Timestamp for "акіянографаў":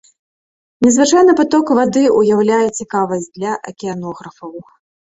3.73-4.51